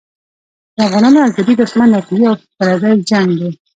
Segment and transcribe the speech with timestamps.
[0.75, 3.49] د افغانانو ازلي دښمن ناپوهي او پردی جنګ دی.